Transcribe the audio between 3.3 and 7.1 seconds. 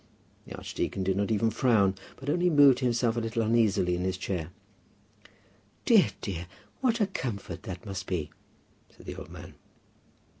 uneasily in his chair. "Dear, dear! What a